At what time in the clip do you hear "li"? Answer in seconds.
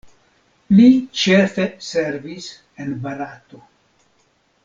0.77-0.87